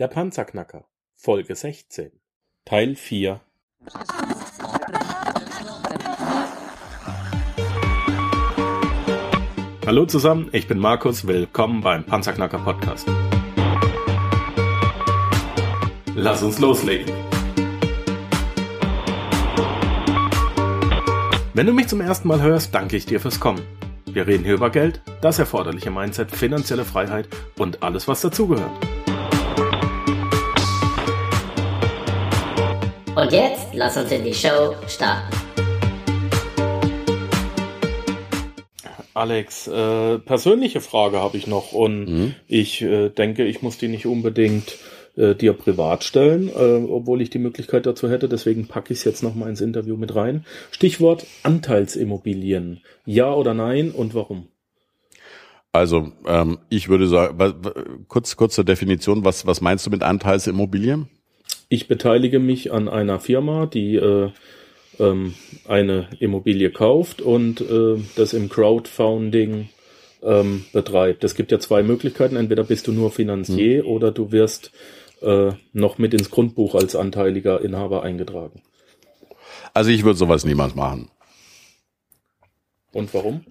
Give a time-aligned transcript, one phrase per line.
[0.00, 2.10] Der Panzerknacker, Folge 16,
[2.64, 3.40] Teil 4.
[9.86, 13.06] Hallo zusammen, ich bin Markus, willkommen beim Panzerknacker Podcast.
[16.16, 17.14] Lass uns loslegen.
[21.52, 23.62] Wenn du mich zum ersten Mal hörst, danke ich dir fürs Kommen.
[24.06, 28.93] Wir reden hier über Geld, das erforderliche Mindset, finanzielle Freiheit und alles, was dazugehört.
[33.16, 35.36] Und jetzt lass uns in die Show starten.
[39.14, 42.34] Alex, äh, persönliche Frage habe ich noch und mhm.
[42.48, 44.76] ich äh, denke, ich muss die nicht unbedingt
[45.16, 48.28] äh, dir privat stellen, äh, obwohl ich die Möglichkeit dazu hätte.
[48.28, 50.44] Deswegen packe ich es jetzt nochmal ins Interview mit rein.
[50.72, 52.80] Stichwort Anteilsimmobilien.
[53.06, 54.48] Ja oder nein und warum?
[55.72, 57.38] Also ähm, ich würde sagen,
[58.08, 61.08] kurz kurze Definition, was, was meinst du mit Anteilsimmobilien?
[61.74, 64.30] Ich beteilige mich an einer Firma, die äh,
[65.00, 65.34] ähm,
[65.66, 69.70] eine Immobilie kauft und äh, das im Crowdfunding
[70.22, 71.24] ähm, betreibt.
[71.24, 72.36] Es gibt ja zwei Möglichkeiten.
[72.36, 73.90] Entweder bist du nur Finanzier hm.
[73.90, 74.70] oder du wirst
[75.20, 78.62] äh, noch mit ins Grundbuch als anteiliger Inhaber eingetragen.
[79.72, 81.10] Also ich würde sowas niemals machen.
[82.92, 83.44] Und warum?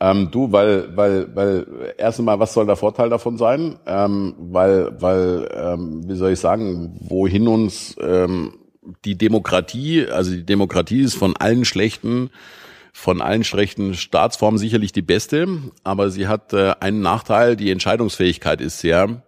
[0.00, 3.78] Ähm, du, weil, weil, weil erst einmal, was soll der Vorteil davon sein?
[3.86, 8.54] Ähm, weil, weil, ähm, wie soll ich sagen, wohin uns ähm,
[9.04, 12.30] die Demokratie, also die Demokratie ist von allen schlechten,
[12.92, 15.46] von allen schlechten Staatsformen sicherlich die beste,
[15.84, 19.22] aber sie hat äh, einen Nachteil, die Entscheidungsfähigkeit ist sehr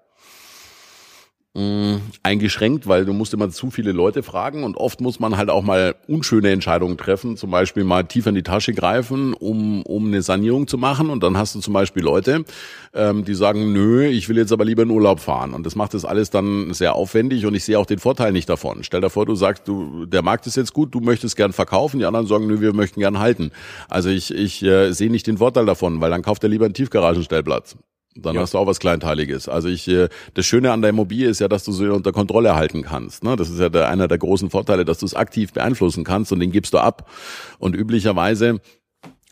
[2.23, 5.63] eingeschränkt, weil du musst immer zu viele Leute fragen und oft muss man halt auch
[5.63, 10.23] mal unschöne Entscheidungen treffen, zum Beispiel mal tief in die Tasche greifen, um, um eine
[10.23, 12.47] Sanierung zu machen und dann hast du zum Beispiel Leute,
[12.95, 15.93] ähm, die sagen, nö, ich will jetzt aber lieber in Urlaub fahren und das macht
[15.93, 18.83] das alles dann sehr aufwendig und ich sehe auch den Vorteil nicht davon.
[18.83, 21.99] Stell dir vor, du sagst, du, der Markt ist jetzt gut, du möchtest gern verkaufen,
[21.99, 23.51] die anderen sagen, nö, wir möchten gern halten.
[23.91, 26.75] Also ich, ich äh, sehe nicht den Vorteil davon, weil dann kauft er lieber einen
[26.75, 27.77] Tiefgaragenstellplatz.
[28.15, 28.43] Dann ja.
[28.43, 29.49] hast du auch was Kleinteiliges.
[29.49, 32.55] Also ich, äh, das Schöne an der Immobilie ist ja, dass du sie unter Kontrolle
[32.55, 33.25] halten kannst.
[33.25, 33.37] Ne?
[33.37, 36.41] Das ist ja der, einer der großen Vorteile, dass du es aktiv beeinflussen kannst und
[36.41, 37.11] den gibst du ab.
[37.59, 38.61] Und üblicherweise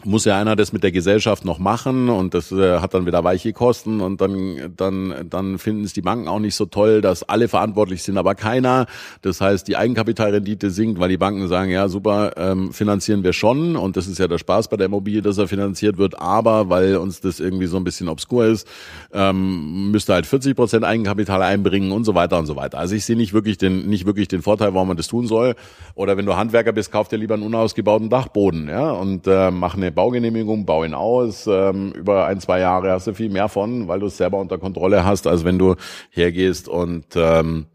[0.04, 3.22] muss ja einer das mit der Gesellschaft noch machen und das äh, hat dann wieder
[3.24, 7.22] weiche Kosten und dann dann dann finden es die Banken auch nicht so toll, dass
[7.22, 8.86] alle verantwortlich sind, aber keiner.
[9.22, 13.76] Das heißt, die Eigenkapitalrendite sinkt, weil die Banken sagen, ja super, ähm, finanzieren wir schon
[13.76, 16.96] und das ist ja der Spaß bei der Immobilie, dass er finanziert wird, aber weil
[16.96, 18.66] uns das irgendwie so ein bisschen obskur ist,
[19.12, 22.78] ähm, müsste halt 40 Prozent Eigenkapital einbringen und so weiter und so weiter.
[22.78, 25.54] Also ich sehe nicht wirklich den nicht wirklich den Vorteil, warum man das tun soll.
[25.94, 29.74] Oder wenn du Handwerker bist, kauf dir lieber einen unausgebauten Dachboden, ja und äh, mach
[29.74, 31.46] eine Baugenehmigung, bau ihn aus.
[31.46, 34.58] Ähm, über ein, zwei Jahre hast du viel mehr von, weil du es selber unter
[34.58, 35.76] Kontrolle hast, als wenn du
[36.10, 37.66] hergehst und ähm,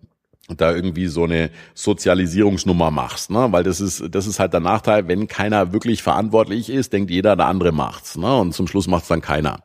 [0.48, 3.48] da irgendwie so eine Sozialisierungsnummer machst, ne?
[3.52, 7.36] Weil das ist, das ist halt der Nachteil, wenn keiner wirklich verantwortlich ist, denkt jeder,
[7.36, 8.38] der andere macht's, ne?
[8.38, 9.62] Und zum Schluss macht's dann keiner.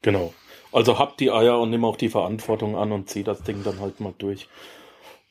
[0.00, 0.32] Genau.
[0.72, 3.80] Also hab die Eier und nimm auch die Verantwortung an und zieh das Ding dann
[3.80, 4.48] halt mal durch.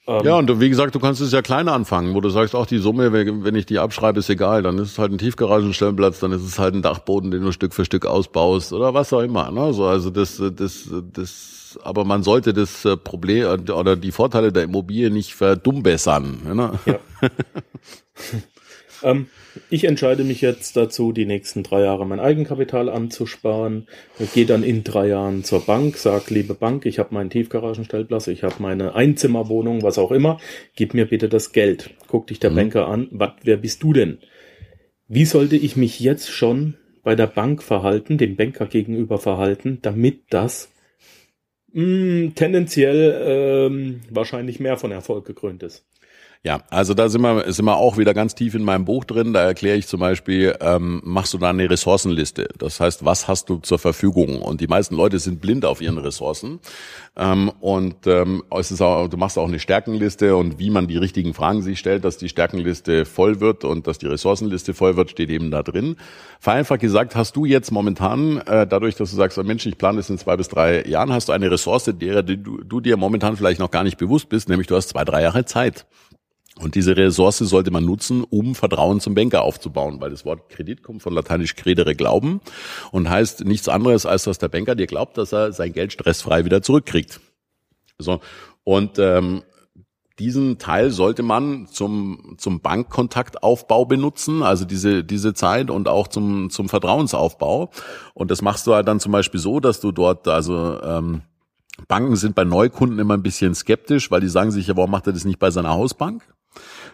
[0.06, 2.66] Ähm, ja, und wie gesagt, du kannst es ja kleiner anfangen, wo du sagst, auch
[2.66, 4.62] die Summe, wenn ich die abschreibe, ist egal.
[4.62, 7.74] Dann ist es halt ein Tiefgaragenstellplatz, dann ist es halt ein Dachboden, den du Stück
[7.74, 9.50] für Stück ausbaust oder was auch immer.
[9.52, 9.74] Ne?
[9.74, 14.64] So, also das, das, das, aber man sollte das äh, Problem oder die Vorteile der
[14.64, 16.54] Immobilie nicht verdummbessern.
[16.54, 16.80] Ne?
[16.86, 17.00] Ja.
[19.04, 19.28] ähm,
[19.70, 23.88] ich entscheide mich jetzt dazu, die nächsten drei Jahre mein Eigenkapital anzusparen.
[24.34, 28.44] Gehe dann in drei Jahren zur Bank, sag, liebe Bank, ich habe meinen Tiefgaragenstellplatz, ich
[28.44, 30.40] habe meine Einzimmerwohnung, was auch immer,
[30.76, 31.92] gib mir bitte das Geld.
[32.08, 32.56] Guck dich der mhm.
[32.56, 34.20] Banker an, wat, wer bist du denn?
[35.08, 40.24] Wie sollte ich mich jetzt schon bei der Bank verhalten, dem Banker gegenüber verhalten, damit
[40.30, 40.72] das
[41.74, 45.86] mh, hm, tendenziell ähm, wahrscheinlich mehr von Erfolg gekrönt ist?
[46.46, 49.32] Ja, also da sind wir, sind wir auch wieder ganz tief in meinem Buch drin.
[49.32, 52.50] Da erkläre ich zum Beispiel, ähm, machst du da eine Ressourcenliste.
[52.58, 54.42] Das heißt, was hast du zur Verfügung?
[54.42, 56.60] Und die meisten Leute sind blind auf ihren Ressourcen.
[57.16, 60.98] Ähm, und ähm, es ist auch, du machst auch eine Stärkenliste und wie man die
[60.98, 65.12] richtigen Fragen sich stellt, dass die Stärkenliste voll wird und dass die Ressourcenliste voll wird,
[65.12, 65.96] steht eben da drin.
[66.42, 69.96] Vereinfacht gesagt, hast du jetzt momentan, äh, dadurch, dass du sagst, oh Mensch, ich plane
[69.96, 73.38] das in zwei bis drei Jahren, hast du eine Ressource, derer du, du dir momentan
[73.38, 75.86] vielleicht noch gar nicht bewusst bist, nämlich du hast zwei, drei Jahre Zeit.
[76.60, 80.84] Und diese Ressource sollte man nutzen, um Vertrauen zum Banker aufzubauen, weil das Wort Kredit
[80.84, 82.42] kommt von lateinisch credere glauben
[82.92, 86.46] und heißt nichts anderes, als dass der Banker dir glaubt, dass er sein Geld stressfrei
[86.46, 87.20] wieder zurückkriegt.
[87.98, 88.20] So
[88.64, 89.42] und ähm,
[90.20, 96.52] diesen Teil sollte man zum zum Bankkontaktaufbau benutzen, also diese diese Zeit und auch zum
[96.52, 97.72] zum Vertrauensaufbau.
[98.14, 101.24] Und das machst du halt dann zum Beispiel so, dass du dort also ähm,
[101.88, 105.08] Banken sind bei Neukunden immer ein bisschen skeptisch, weil die sagen sich, ja, warum macht
[105.08, 106.24] er das nicht bei seiner Hausbank?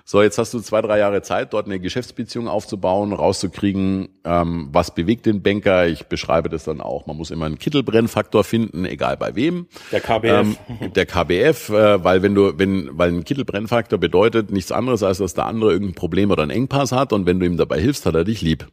[0.05, 4.95] So, jetzt hast du zwei, drei Jahre Zeit, dort eine Geschäftsbeziehung aufzubauen, rauszukriegen, ähm, was
[4.95, 5.87] bewegt den Banker.
[5.87, 7.05] Ich beschreibe das dann auch.
[7.05, 9.67] Man muss immer einen Kittelbrennfaktor finden, egal bei wem.
[9.91, 10.57] Der KBF.
[10.79, 15.19] Ähm, der KBF, äh, weil wenn du, wenn, weil ein Kittelbrennfaktor bedeutet nichts anderes, als
[15.19, 18.05] dass der andere irgendein Problem oder einen Engpass hat und wenn du ihm dabei hilfst,
[18.05, 18.67] hat er dich lieb.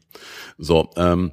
[0.59, 1.33] So, ähm,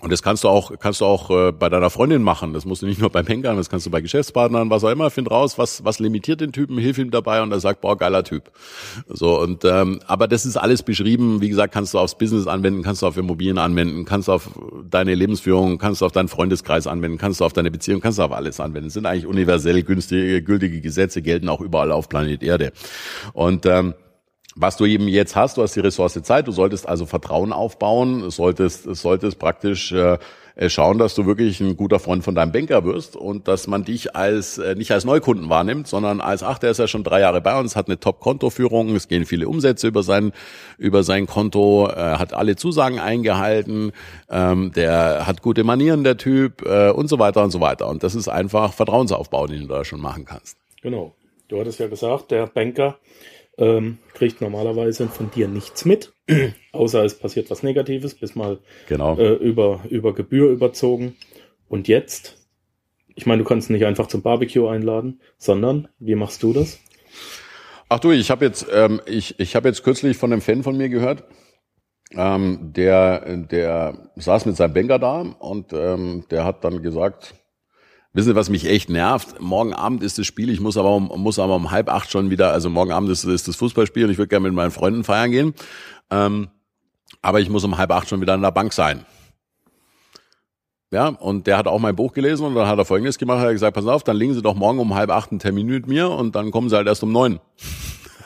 [0.00, 2.52] und das kannst du auch, kannst du auch äh, bei deiner Freundin machen.
[2.52, 5.08] Das musst du nicht nur beim Henker, das kannst du bei Geschäftspartnern, was auch immer.
[5.08, 8.24] Find raus, was, was limitiert den Typen, hilf ihm dabei und er sagt, boah, geiler
[8.24, 8.50] Typ.
[9.06, 11.40] So und ähm, aber das ist alles beschrieben.
[11.40, 14.50] Wie gesagt, kannst du aufs Business anwenden, kannst du auf Immobilien anwenden, kannst du auf
[14.90, 18.24] deine Lebensführung, kannst du auf deinen Freundeskreis anwenden, kannst du auf deine Beziehung, kannst du
[18.24, 18.88] auf alles anwenden.
[18.88, 22.72] Das sind eigentlich universell günstige, gültige Gesetze, gelten auch überall auf Planet Erde.
[23.32, 23.94] Und ähm,
[24.56, 28.30] was du eben jetzt hast, du hast die Ressource Zeit, du solltest also Vertrauen aufbauen,
[28.30, 30.18] solltest, solltest praktisch äh,
[30.68, 34.14] schauen, dass du wirklich ein guter Freund von deinem Banker wirst und dass man dich
[34.14, 37.40] als äh, nicht als Neukunden wahrnimmt, sondern als ach, der ist ja schon drei Jahre
[37.40, 40.32] bei uns, hat eine Top-Kontoführung, es gehen viele Umsätze über sein
[40.78, 43.92] über sein Konto, äh, hat alle Zusagen eingehalten,
[44.30, 47.88] ähm, der hat gute Manieren, der Typ äh, und so weiter und so weiter.
[47.88, 50.56] Und das ist einfach Vertrauensaufbau, den du da schon machen kannst.
[50.82, 51.14] Genau.
[51.48, 52.96] Du hattest ja gesagt, der Banker
[53.58, 56.12] ähm, kriegt normalerweise von dir nichts mit,
[56.72, 58.58] außer es passiert was Negatives, bis mal
[58.88, 59.16] genau.
[59.18, 61.16] äh, über, über Gebühr überzogen.
[61.68, 62.48] Und jetzt,
[63.14, 66.78] ich meine, du kannst nicht einfach zum Barbecue einladen, sondern wie machst du das?
[67.88, 70.76] Ach du, ich habe jetzt, ähm, ich, ich habe jetzt kürzlich von einem Fan von
[70.76, 71.24] mir gehört,
[72.12, 77.34] ähm, der, der saß mit seinem Banker da und ähm, der hat dann gesagt,
[78.14, 79.40] Wissen Sie, was mich echt nervt?
[79.40, 82.52] Morgen Abend ist das Spiel, ich muss aber, muss aber um halb acht schon wieder,
[82.52, 85.32] also morgen Abend ist, ist das Fußballspiel und ich würde gerne mit meinen Freunden feiern
[85.32, 85.54] gehen.
[86.12, 86.46] Ähm,
[87.22, 89.04] aber ich muss um halb acht schon wieder an der Bank sein.
[90.92, 93.46] Ja, und der hat auch mein Buch gelesen und dann hat er folgendes gemacht, er
[93.46, 95.88] hat gesagt, pass auf, dann legen Sie doch morgen um halb acht einen Termin mit
[95.88, 97.40] mir und dann kommen Sie halt erst um neun.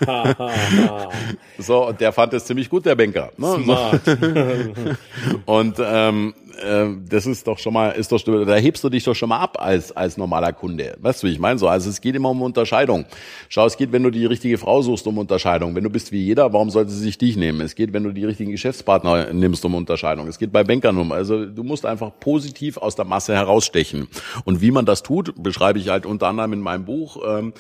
[1.58, 3.30] so, und der fand das ziemlich gut, der Banker.
[3.36, 3.60] Ne?
[3.62, 4.00] Smart.
[5.46, 9.14] und ähm, äh, das ist doch schon mal, ist doch, da hebst du dich doch
[9.14, 10.96] schon mal ab als als normaler Kunde.
[11.00, 11.58] Weißt du, wie ich meine?
[11.58, 13.06] So, also es geht immer um Unterscheidung.
[13.48, 15.74] Schau, es geht, wenn du die richtige Frau suchst, um Unterscheidung.
[15.74, 17.60] Wenn du bist wie jeder, warum sollte sie sich dich nehmen?
[17.60, 20.28] Es geht, wenn du die richtigen Geschäftspartner nimmst, um Unterscheidung.
[20.28, 21.12] Es geht bei Bankern um.
[21.12, 24.08] Also du musst einfach positiv aus der Masse herausstechen.
[24.44, 27.22] Und wie man das tut, beschreibe ich halt unter anderem in meinem Buch.
[27.26, 27.52] Ähm,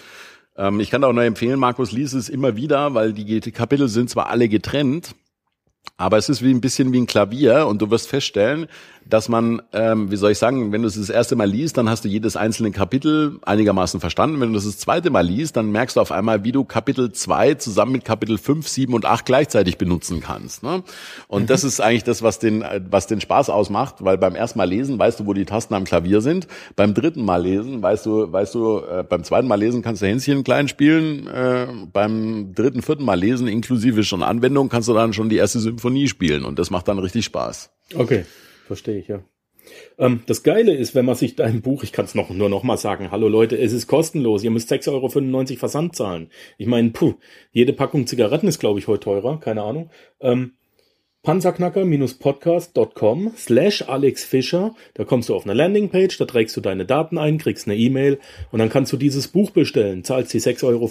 [0.58, 4.10] ähm, ich kann auch nur empfehlen, Markus, lies es immer wieder, weil die Kapitel sind
[4.10, 5.14] zwar alle getrennt,
[5.96, 8.66] aber es ist wie ein bisschen wie ein Klavier und du wirst feststellen,
[9.08, 11.88] dass man, ähm, wie soll ich sagen, wenn du es das erste Mal liest, dann
[11.88, 14.40] hast du jedes einzelne Kapitel einigermaßen verstanden.
[14.40, 16.64] Wenn du es das, das zweite Mal liest, dann merkst du auf einmal, wie du
[16.64, 20.62] Kapitel 2 zusammen mit Kapitel 5, 7 und 8 gleichzeitig benutzen kannst.
[20.62, 20.82] Ne?
[21.26, 21.46] Und mhm.
[21.46, 24.98] das ist eigentlich das, was den, was den Spaß ausmacht, weil beim ersten Mal lesen
[24.98, 26.46] weißt du, wo die Tasten am Klavier sind.
[26.76, 30.06] Beim dritten Mal lesen weißt du, weißt du, äh, beim zweiten Mal lesen kannst du
[30.06, 31.26] Hänschen klein spielen.
[31.28, 35.60] Äh, beim dritten, vierten Mal lesen, inklusive schon Anwendung, kannst du dann schon die erste
[35.60, 36.44] Symphonie spielen.
[36.44, 37.70] Und das macht dann richtig Spaß.
[37.94, 38.24] Okay.
[38.68, 39.24] Verstehe ich, ja.
[39.98, 42.62] Ähm, das Geile ist, wenn man sich dein Buch, ich kann es noch, nur noch
[42.62, 45.08] mal sagen, hallo Leute, es ist kostenlos, ihr müsst 6,95 Euro
[45.58, 46.28] Versand zahlen.
[46.58, 47.14] Ich meine, puh,
[47.50, 49.88] jede Packung Zigaretten ist, glaube ich, heute teurer, keine Ahnung.
[50.20, 50.52] Ähm,
[51.22, 54.74] panzerknacker-podcast.com slash Alex Fischer.
[54.94, 58.18] Da kommst du auf eine Landingpage, da trägst du deine Daten ein, kriegst eine E-Mail
[58.52, 60.90] und dann kannst du dieses Buch bestellen, zahlst die 6,95 Euro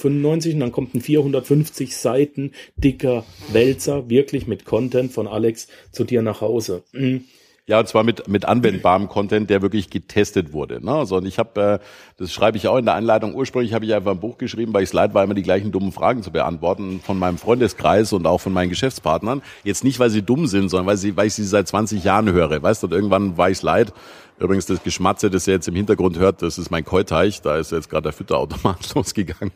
[0.54, 6.22] und dann kommt ein 450 Seiten dicker Wälzer, wirklich mit Content von Alex zu dir
[6.22, 6.84] nach Hause.
[6.92, 7.24] Mhm.
[7.70, 10.84] Ja, und zwar mit, mit anwendbarem Content, der wirklich getestet wurde.
[10.84, 10.92] Ne?
[10.94, 11.80] Also, und ich habe, äh,
[12.16, 14.84] das schreibe ich auch in der Anleitung, ursprünglich habe ich einfach ein Buch geschrieben, weil
[14.84, 18.26] ich es leid war, immer die gleichen dummen Fragen zu beantworten von meinem Freundeskreis und
[18.26, 19.42] auch von meinen Geschäftspartnern.
[19.66, 22.32] Jetzt nicht, weil sie dumm sind, sondern weil, sie, weil ich sie seit 20 Jahren
[22.32, 22.64] höre.
[22.64, 23.92] Weißt du, und irgendwann war ich leid.
[24.40, 27.42] Übrigens, das Geschmatze, das ihr jetzt im Hintergrund hört, das ist mein Keuteich.
[27.42, 29.52] Da ist jetzt gerade der Fütterautomat losgegangen.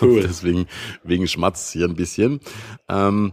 [0.00, 0.10] Cool.
[0.10, 0.66] Und deswegen
[1.02, 2.38] wegen Schmatz hier ein bisschen.
[2.88, 3.32] Ähm,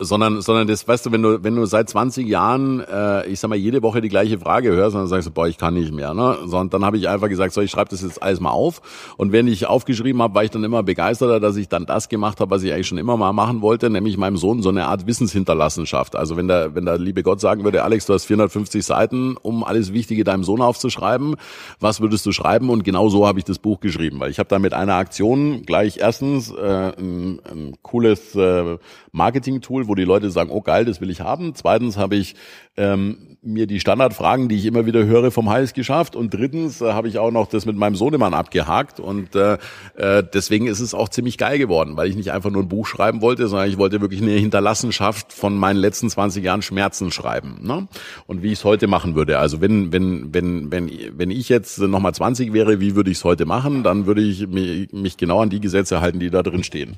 [0.00, 3.48] sondern sondern das weißt du wenn du wenn du seit 20 Jahren äh, ich sag
[3.48, 6.14] mal jede Woche die gleiche Frage hörst dann sagst du boah ich kann nicht mehr
[6.14, 6.38] ne?
[6.46, 8.80] Sondern dann habe ich einfach gesagt so ich schreibe das jetzt alles mal auf.
[9.18, 12.40] Und wenn ich aufgeschrieben habe war ich dann immer begeisterter dass ich dann das gemacht
[12.40, 15.06] habe was ich eigentlich schon immer mal machen wollte nämlich meinem Sohn so eine Art
[15.06, 16.16] Wissenshinterlassenschaft.
[16.16, 19.62] Also wenn der wenn der liebe Gott sagen würde Alex du hast 450 Seiten um
[19.64, 21.36] alles Wichtige deinem Sohn aufzuschreiben
[21.78, 22.70] was würdest du schreiben?
[22.70, 25.62] Und genau so habe ich das Buch geschrieben weil ich habe da mit einer Aktion
[25.66, 28.78] gleich erstens äh, ein, ein cooles äh,
[29.12, 31.54] Marketing Tool wo die Leute sagen, oh geil, das will ich haben.
[31.54, 32.34] Zweitens habe ich
[32.76, 36.14] ähm, mir die Standardfragen, die ich immer wieder höre, vom Hals geschafft.
[36.14, 39.00] Und drittens äh, habe ich auch noch das mit meinem Sohnemann abgehakt.
[39.00, 39.58] Und äh,
[39.96, 42.86] äh, deswegen ist es auch ziemlich geil geworden, weil ich nicht einfach nur ein Buch
[42.86, 47.58] schreiben wollte, sondern ich wollte wirklich eine Hinterlassenschaft von meinen letzten 20 Jahren Schmerzen schreiben.
[47.62, 47.88] Ne?
[48.26, 49.38] Und wie ich es heute machen würde.
[49.38, 53.24] Also wenn, wenn, wenn, wenn, wenn ich jetzt nochmal 20 wäre, wie würde ich es
[53.24, 53.82] heute machen?
[53.82, 56.96] Dann würde ich mich genau an die Gesetze halten, die da drin stehen.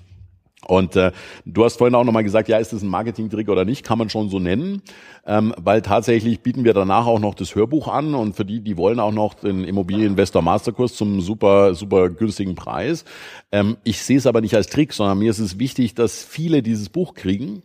[0.66, 1.11] Und äh,
[1.45, 3.85] du hast vorhin auch nochmal gesagt, ja, ist das ein Marketing-Trick oder nicht?
[3.85, 4.83] Kann man schon so nennen,
[5.26, 8.76] ähm, weil tatsächlich bieten wir danach auch noch das Hörbuch an und für die, die
[8.76, 13.04] wollen auch noch den Immobilieninvestor Masterkurs zum super, super günstigen Preis.
[13.50, 16.62] Ähm, ich sehe es aber nicht als Trick, sondern mir ist es wichtig, dass viele
[16.62, 17.62] dieses Buch kriegen.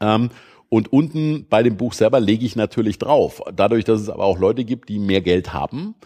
[0.00, 0.30] Ähm,
[0.68, 3.42] und unten bei dem Buch selber lege ich natürlich drauf.
[3.54, 5.96] Dadurch, dass es aber auch Leute gibt, die mehr Geld haben,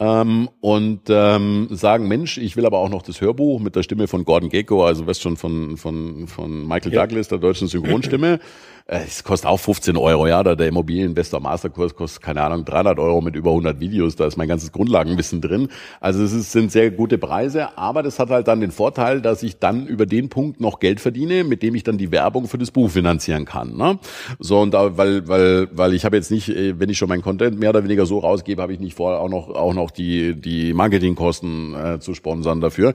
[0.00, 4.06] ähm, und ähm, sagen, Mensch, ich will aber auch noch das Hörbuch mit der Stimme
[4.06, 7.04] von Gordon Gecko, also weißt schon von von von Michael ja.
[7.04, 8.38] Douglas, der deutschen Synchronstimme.
[8.88, 12.98] Äh, es kostet auch 15 Euro, ja, da der Immobilieninvestor Masterkurs kostet, keine Ahnung, 300
[12.98, 15.68] Euro mit über 100 Videos, da ist mein ganzes Grundlagenwissen drin.
[16.00, 19.42] Also es ist, sind sehr gute Preise, aber das hat halt dann den Vorteil, dass
[19.42, 22.58] ich dann über den Punkt noch Geld verdiene, mit dem ich dann die Werbung für
[22.58, 23.76] das Buch finanzieren kann.
[23.76, 23.98] Ne?
[24.38, 27.22] So und da, weil, weil, weil ich habe jetzt nicht, äh, wenn ich schon mein
[27.22, 30.34] Content mehr oder weniger so rausgebe, habe ich nicht vor, auch noch, auch noch die,
[30.40, 32.94] die Marketingkosten äh, zu sponsern dafür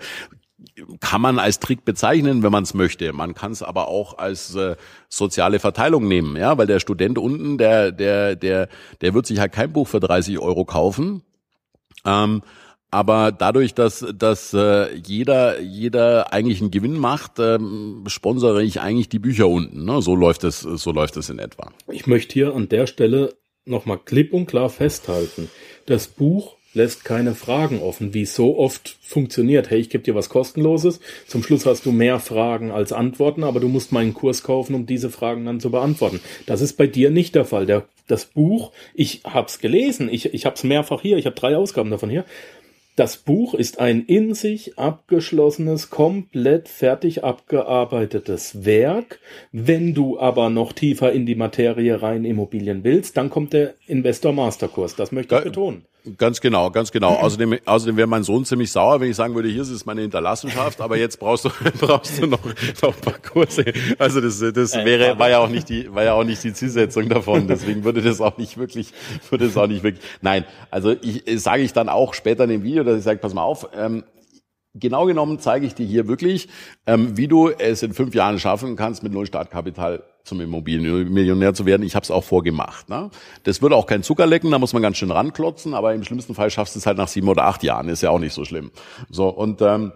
[1.00, 3.12] kann man als Trick bezeichnen, wenn man es möchte.
[3.14, 4.76] Man kann es aber auch als äh,
[5.10, 8.70] soziale Verteilung nehmen, ja, weil der Student unten, der, der, der,
[9.02, 11.22] der wird sich halt kein Buch für 30 Euro kaufen.
[12.06, 12.42] Ähm,
[12.94, 19.10] aber dadurch, dass, dass äh, jeder, jeder eigentlich einen Gewinn macht, ähm, sponsere ich eigentlich
[19.10, 19.86] die Bücher unten.
[19.86, 20.02] Ne?
[20.04, 21.72] So läuft es, so läuft es in etwa.
[21.92, 25.50] Ich möchte hier an der Stelle nochmal klipp und klar festhalten.
[25.88, 29.70] Das Buch lässt keine Fragen offen, wie es so oft funktioniert.
[29.70, 31.00] Hey, ich gebe dir was kostenloses.
[31.28, 34.86] Zum Schluss hast du mehr Fragen als Antworten, aber du musst meinen Kurs kaufen, um
[34.86, 36.20] diese Fragen dann zu beantworten.
[36.46, 37.66] Das ist bei dir nicht der Fall.
[37.66, 41.92] Der, das Buch, ich hab's gelesen, ich, ich hab's mehrfach hier, ich habe drei Ausgaben
[41.92, 42.26] davon hier.
[42.96, 49.20] Das Buch ist ein in sich abgeschlossenes, komplett fertig abgearbeitetes Werk.
[49.52, 54.32] Wenn du aber noch tiefer in die Materie rein Immobilien willst, dann kommt der Investor
[54.32, 54.96] Masterkurs.
[54.96, 55.86] Das möchte ich betonen.
[56.18, 57.14] Ganz genau, ganz genau.
[57.14, 60.02] Außerdem, außerdem wäre mein Sohn ziemlich sauer, wenn ich sagen würde, hier ist es meine
[60.02, 62.44] Hinterlassenschaft, aber jetzt brauchst du, brauchst du noch,
[62.82, 63.64] noch ein paar Kurse.
[63.98, 66.52] Also das, das äh, wäre, war ja auch nicht die, war ja auch nicht die
[66.52, 67.48] Zielsetzung davon.
[67.48, 68.92] Deswegen würde das auch nicht wirklich,
[69.30, 70.04] würde das auch nicht wirklich.
[70.22, 73.34] Nein, also ich sage ich dann auch später in dem Video, dass ich sage, pass
[73.34, 74.04] mal auf, ähm,
[74.74, 76.50] genau genommen zeige ich dir hier wirklich,
[76.86, 81.66] ähm, wie du es in fünf Jahren schaffen kannst, mit null Startkapital zum Immobilienmillionär zu
[81.66, 81.84] werden.
[81.84, 82.90] Ich habe es auch vorgemacht.
[82.90, 83.10] Ne?
[83.44, 86.34] Das würde auch kein Zucker lecken, da muss man ganz schön ranklotzen, aber im schlimmsten
[86.34, 88.46] Fall schaffst du es halt nach sieben oder acht Jahren, ist ja auch nicht so
[88.46, 88.72] schlimm.
[89.10, 89.92] So, und ähm,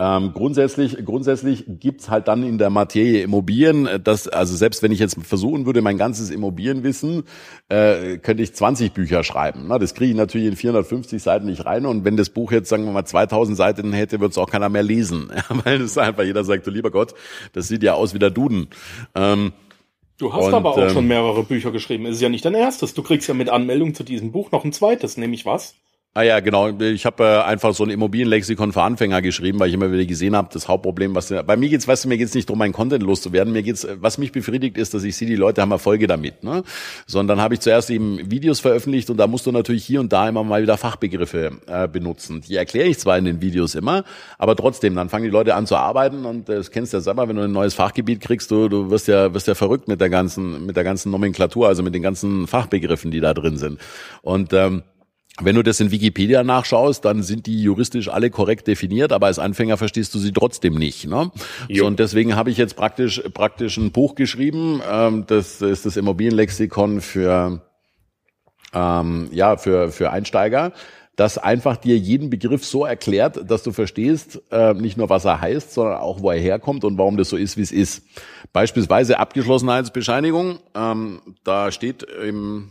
[0.00, 4.92] ähm, grundsätzlich grundsätzlich gibt's halt dann in der Materie Immobilien, äh, das, also selbst wenn
[4.92, 7.24] ich jetzt versuchen würde, mein ganzes Immobilienwissen,
[7.68, 9.66] äh, könnte ich 20 Bücher schreiben.
[9.68, 12.70] Na, das kriege ich natürlich in 450 Seiten nicht rein und wenn das Buch jetzt,
[12.70, 15.30] sagen wir mal, 2000 Seiten hätte, würde es auch keiner mehr lesen.
[15.64, 17.12] weil es einfach jeder sagt, du lieber Gott,
[17.52, 18.68] das sieht ja aus wie der Duden.
[19.14, 19.52] Ähm,
[20.16, 22.04] Du hast und, aber auch ähm, schon mehrere Bücher geschrieben.
[22.04, 22.92] Es ist ja nicht dein erstes.
[22.92, 25.76] Du kriegst ja mit Anmeldung zu diesem Buch noch ein zweites, nämlich was?
[26.12, 26.70] Ah ja, genau.
[26.80, 30.34] Ich habe äh, einfach so ein Immobilienlexikon für Anfänger geschrieben, weil ich immer wieder gesehen
[30.34, 33.04] habe, das Hauptproblem, was bei mir geht's, weißt du, mir geht's nicht darum, meinen Content
[33.04, 33.52] loszuwerden.
[33.52, 36.42] Mir geht's, was mich befriedigt, ist, dass ich sehe, die Leute haben Erfolge damit.
[36.42, 36.64] Ne?
[37.06, 40.28] Sondern habe ich zuerst eben Videos veröffentlicht und da musst du natürlich hier und da
[40.28, 42.40] immer mal wieder Fachbegriffe äh, benutzen.
[42.40, 44.02] Die erkläre ich zwar in den Videos immer,
[44.36, 47.02] aber trotzdem, dann fangen die Leute an zu arbeiten und äh, das kennst du ja
[47.02, 50.00] selber, wenn du ein neues Fachgebiet kriegst, du, du wirst ja wirst ja verrückt mit
[50.00, 53.78] der ganzen mit der ganzen Nomenklatur, also mit den ganzen Fachbegriffen, die da drin sind.
[54.22, 54.82] Und ähm,
[55.42, 59.38] wenn du das in Wikipedia nachschaust, dann sind die juristisch alle korrekt definiert, aber als
[59.38, 61.06] Anfänger verstehst du sie trotzdem nicht.
[61.06, 61.30] Ne?
[61.72, 64.80] So, und deswegen habe ich jetzt praktisch praktisch ein Buch geschrieben.
[64.90, 67.62] Ähm, das ist das Immobilienlexikon für
[68.72, 70.72] ähm, ja für für Einsteiger
[71.20, 75.38] das einfach dir jeden Begriff so erklärt, dass du verstehst, äh, nicht nur was er
[75.38, 78.04] heißt, sondern auch wo er herkommt und warum das so ist, wie es ist.
[78.54, 82.70] Beispielsweise Abgeschlossenheitsbescheinigung, ähm, da steht im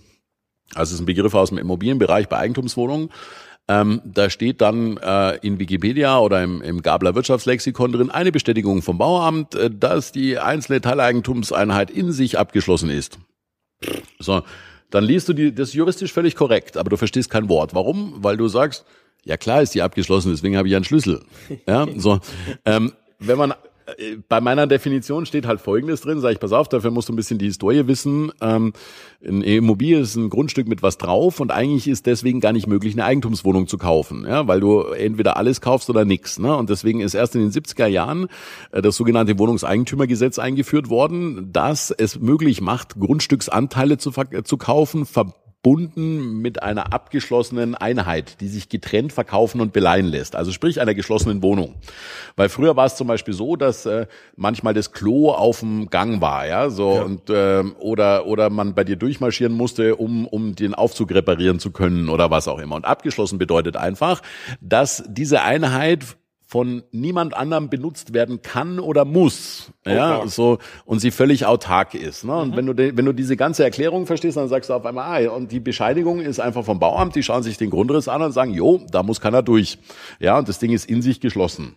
[0.75, 3.09] also es ist ein Begriff aus dem Immobilienbereich bei Eigentumswohnungen.
[3.67, 8.81] Ähm, da steht dann äh, in Wikipedia oder im, im Gabler Wirtschaftslexikon drin eine Bestätigung
[8.81, 13.19] vom Bauamt, äh, dass die einzelne Teileigentumseinheit in sich abgeschlossen ist.
[14.17, 14.41] So,
[14.89, 17.75] dann liest du die, das ist juristisch völlig korrekt, aber du verstehst kein Wort.
[17.75, 18.15] Warum?
[18.17, 18.85] Weil du sagst,
[19.23, 21.21] ja klar ist die abgeschlossen, deswegen habe ich einen Schlüssel.
[21.67, 22.19] Ja, so.
[22.65, 23.53] Ähm, wenn man
[24.27, 27.15] bei meiner Definition steht halt Folgendes drin, sage ich, pass auf, dafür musst du ein
[27.15, 28.31] bisschen die Historie wissen.
[28.41, 28.74] Ähm,
[29.25, 32.93] eine Immobilie ist ein Grundstück mit was drauf und eigentlich ist deswegen gar nicht möglich,
[32.93, 36.39] eine Eigentumswohnung zu kaufen, ja, weil du entweder alles kaufst oder nichts.
[36.39, 36.55] Ne?
[36.55, 38.27] Und deswegen ist erst in den 70er Jahren
[38.72, 44.12] äh, das sogenannte Wohnungseigentümergesetz eingeführt worden, das es möglich macht, Grundstücksanteile zu,
[44.43, 45.05] zu kaufen,
[45.61, 50.37] verbunden mit einer abgeschlossenen Einheit, die sich getrennt verkaufen und beleihen lässt.
[50.37, 51.75] Also sprich einer geschlossenen Wohnung.
[52.37, 56.21] Weil früher war es zum Beispiel so, dass äh, manchmal das Klo auf dem Gang
[56.21, 57.01] war, ja, so ja.
[57.01, 61.71] und äh, oder oder man bei dir durchmarschieren musste, um um den Aufzug reparieren zu
[61.71, 62.75] können oder was auch immer.
[62.75, 64.21] Und abgeschlossen bedeutet einfach,
[64.61, 66.05] dass diese Einheit
[66.49, 71.93] von niemand anderem benutzt werden kann oder muss, oh, ja, so und sie völlig autark
[71.93, 72.23] ist.
[72.23, 72.35] Ne?
[72.35, 72.55] Und mhm.
[72.55, 75.31] wenn du de, wenn du diese ganze Erklärung verstehst, dann sagst du auf einmal, ah,
[75.31, 78.51] und die Bescheinigung ist einfach vom Bauamt, die schauen sich den Grundriss an und sagen,
[78.51, 79.77] jo, da muss keiner durch,
[80.19, 81.75] ja, und das Ding ist in sich geschlossen.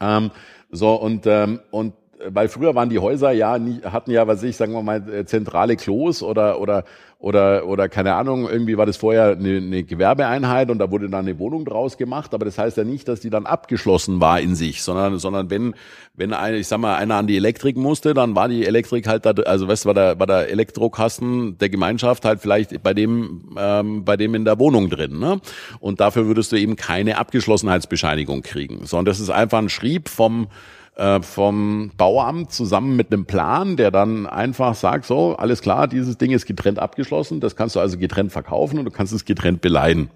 [0.00, 0.30] Ähm,
[0.70, 1.94] so und ähm, und
[2.28, 5.24] weil früher waren die Häuser ja nie, hatten ja, was ich, sagen wir mal, äh,
[5.24, 6.84] zentrale Klos oder oder
[7.18, 11.26] oder oder keine Ahnung, irgendwie war das vorher eine, eine Gewerbeeinheit und da wurde dann
[11.26, 14.54] eine Wohnung draus gemacht, aber das heißt ja nicht, dass die dann abgeschlossen war in
[14.54, 15.74] sich, sondern sondern wenn
[16.14, 19.24] wenn eine, ich sag mal, einer an die Elektrik musste, dann war die Elektrik halt
[19.24, 24.04] da, also weißt war der war der Elektrokasten der Gemeinschaft halt vielleicht bei dem ähm,
[24.04, 25.40] bei dem in der Wohnung drin, ne?
[25.80, 30.48] Und dafür würdest du eben keine Abgeschlossenheitsbescheinigung kriegen, sondern das ist einfach ein Schrieb vom
[30.96, 36.18] äh, vom Bauamt zusammen mit einem Plan, der dann einfach sagt, so, alles klar, dieses
[36.18, 39.60] Ding ist getrennt abgeschlossen, das kannst du also getrennt verkaufen und du kannst es getrennt
[39.60, 40.10] beleihen.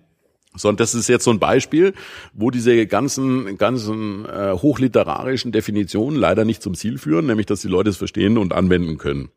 [0.55, 1.95] So, und das ist jetzt so ein Beispiel,
[2.33, 7.69] wo diese ganzen, ganzen äh, hochliterarischen Definitionen leider nicht zum Ziel führen, nämlich dass die
[7.69, 9.31] Leute es verstehen und anwenden können.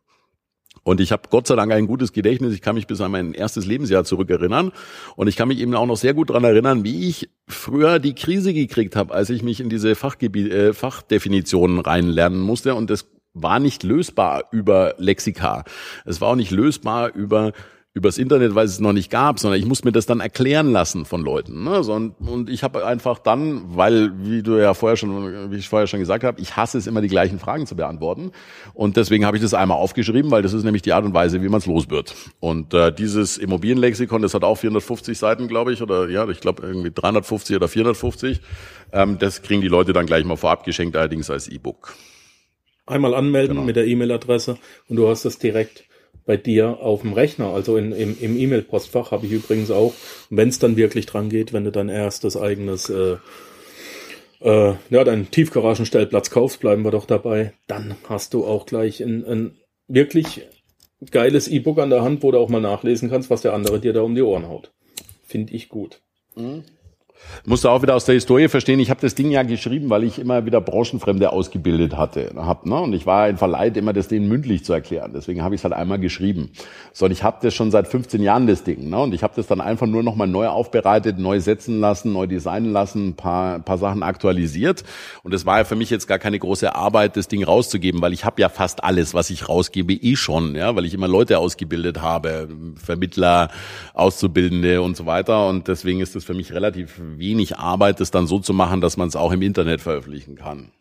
[0.84, 2.54] Und ich habe Gott sei Dank ein gutes Gedächtnis.
[2.54, 4.72] Ich kann mich bis an mein erstes Lebensjahr zurückerinnern.
[5.16, 8.16] Und ich kann mich eben auch noch sehr gut dran erinnern, wie ich früher die
[8.16, 12.74] Krise gekriegt habe, als ich mich in diese Fachgebiet, äh, Fachdefinitionen reinlernen musste.
[12.74, 15.64] Und das war nicht lösbar über Lexika.
[16.06, 17.54] Es war auch nicht lösbar über
[17.94, 20.72] übers Internet, weil es es noch nicht gab, sondern ich muss mir das dann erklären
[20.72, 21.66] lassen von Leuten.
[21.66, 21.84] Ne?
[21.84, 25.68] So, und, und ich habe einfach dann, weil, wie du ja vorher schon, wie ich
[25.68, 28.32] vorher schon gesagt habe, ich hasse es immer, die gleichen Fragen zu beantworten.
[28.74, 31.42] Und deswegen habe ich das einmal aufgeschrieben, weil das ist nämlich die Art und Weise,
[31.42, 32.16] wie man es los wird.
[32.40, 36.66] Und äh, dieses Immobilienlexikon, das hat auch 450 Seiten, glaube ich, oder ja, ich glaube
[36.66, 38.40] irgendwie 350 oder 450.
[38.94, 41.94] Ähm, das kriegen die Leute dann gleich mal vorab geschenkt, allerdings als E-Book.
[42.86, 43.66] Einmal anmelden genau.
[43.66, 44.58] mit der E-Mail-Adresse
[44.88, 45.84] und du hast das direkt
[46.32, 49.94] bei dir auf dem Rechner, also in, im, im E-Mail-Postfach habe ich übrigens auch,
[50.30, 53.18] wenn es dann wirklich dran geht, wenn du dein erstes eigenes, äh,
[54.40, 59.26] äh, ja, deinen Tiefgaragenstellplatz kaufst, bleiben wir doch dabei, dann hast du auch gleich ein,
[59.26, 59.58] ein
[59.90, 60.48] wirklich
[61.12, 63.92] geiles E-Book an der Hand, wo du auch mal nachlesen kannst, was der andere dir
[63.92, 64.72] da um die Ohren haut.
[65.28, 66.00] Finde ich gut.
[66.38, 66.64] Mhm.
[67.46, 70.04] Musst du auch wieder aus der Historie verstehen, ich habe das Ding ja geschrieben, weil
[70.04, 72.32] ich immer wieder Branchenfremde ausgebildet hatte.
[72.36, 72.80] Hab, ne?
[72.80, 75.12] Und ich war in Verleiht, immer das denen mündlich zu erklären.
[75.16, 76.52] Deswegen habe ich es halt einmal geschrieben.
[76.94, 78.90] So, und ich habe das schon seit 15 Jahren, das Ding.
[78.90, 79.00] Ne?
[79.00, 82.72] Und ich habe das dann einfach nur nochmal neu aufbereitet, neu setzen lassen, neu designen
[82.72, 84.84] lassen, paar, paar Sachen aktualisiert.
[85.24, 88.14] Und es war ja für mich jetzt gar keine große Arbeit, das Ding rauszugeben, weil
[88.14, 90.56] ich habe ja fast alles, was ich rausgebe, eh schon.
[90.56, 93.50] ja, Weil ich immer Leute ausgebildet habe, Vermittler,
[93.94, 95.48] Auszubildende und so weiter.
[95.48, 98.98] Und deswegen ist das für mich relativ wenig Arbeit, das dann so zu machen, dass
[98.98, 100.72] man es auch im Internet veröffentlichen kann.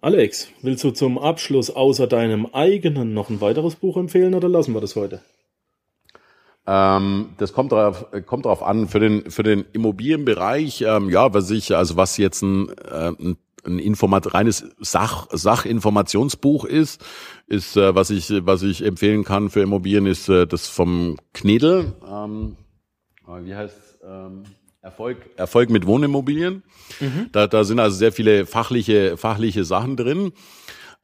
[0.00, 4.72] Alex, willst du zum Abschluss außer deinem eigenen noch ein weiteres Buch empfehlen oder lassen
[4.74, 5.20] wir das heute?
[6.66, 8.88] Ähm, das kommt darauf, kommt darauf an.
[8.88, 13.38] Für den, für den Immobilienbereich, ähm, ja, was ich, also was jetzt ein, äh, ein
[13.64, 17.04] ein Informat reines Sach Sachinformationsbuch ist,
[17.46, 21.94] ist äh, was ich was ich empfehlen kann für Immobilien ist äh, das vom Knedel.
[22.08, 22.56] Ähm,
[23.42, 24.44] wie heißt ähm,
[24.80, 26.62] Erfolg, Erfolg mit Wohnimmobilien.
[27.00, 27.28] Mhm.
[27.32, 30.32] Da, da sind also sehr viele fachliche, fachliche Sachen drin.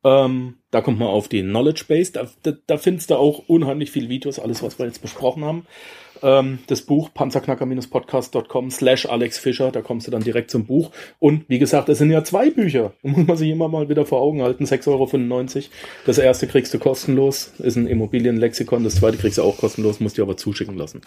[0.05, 2.13] Ähm, da kommt man auf die Knowledge Base.
[2.13, 5.67] Da, da, da findest du auch unheimlich viele Videos, alles, was wir jetzt besprochen haben.
[6.23, 10.91] ähm, das Buch panzerknacker-podcast.com slash Alex Fischer, da kommst du dann direkt zum Buch.
[11.19, 14.21] Und wie gesagt, es sind ja zwei Bücher, muss man sich immer mal wieder vor
[14.21, 14.89] Augen halten, 6,95
[15.57, 15.67] Euro.
[16.07, 20.19] Das erste kriegst du kostenlos, ist ein Immobilienlexikon, das zweite kriegst du auch kostenlos, musst
[20.19, 21.01] dir aber zuschicken lassen.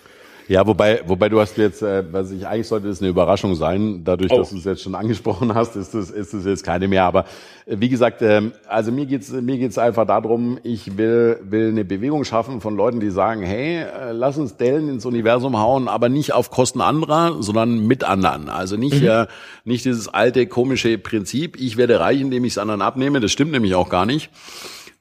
[0.49, 4.03] Ja, wobei, wobei du hast jetzt, äh, was ich eigentlich sollte es eine Überraschung sein.
[4.05, 4.37] Dadurch, Oh.
[4.37, 7.03] dass du es jetzt schon angesprochen hast, ist es ist es jetzt keine mehr.
[7.03, 7.25] Aber
[7.65, 11.83] äh, wie gesagt, ähm, also mir geht's mir geht's einfach darum, ich will will eine
[11.83, 16.07] Bewegung schaffen von Leuten, die sagen, hey, äh, lass uns Dellen ins Universum hauen, aber
[16.07, 18.47] nicht auf Kosten anderer, sondern mit anderen.
[18.49, 19.27] Also nicht äh,
[19.65, 23.19] nicht dieses alte komische Prinzip, ich werde reich, indem ich es anderen abnehme.
[23.19, 24.29] Das stimmt nämlich auch gar nicht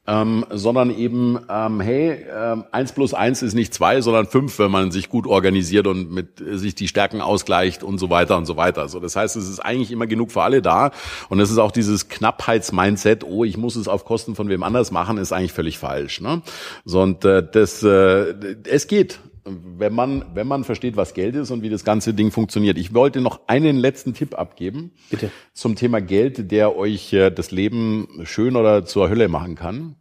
[0.07, 4.71] ähm, sondern eben, ähm, hey, ähm, eins plus eins ist nicht zwei, sondern fünf, wenn
[4.71, 8.45] man sich gut organisiert und mit äh, sich die Stärken ausgleicht und so weiter und
[8.45, 8.87] so weiter.
[8.87, 10.91] So, das heißt, es ist eigentlich immer genug für alle da
[11.27, 14.91] und es ist auch dieses Knappheitsmindset, oh, ich muss es auf Kosten von wem anders
[14.91, 16.21] machen, ist eigentlich völlig falsch.
[16.21, 16.41] Ne?
[16.85, 19.19] So, und äh, das, äh, es geht.
[19.47, 22.77] Wenn man, wenn man versteht, was Geld ist und wie das ganze Ding funktioniert.
[22.77, 25.31] Ich wollte noch einen letzten Tipp abgeben Bitte.
[25.53, 29.95] zum Thema Geld, der euch äh, das Leben schön oder zur Hölle machen kann.